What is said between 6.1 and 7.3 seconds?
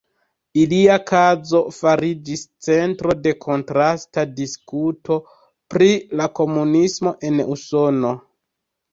la komunismo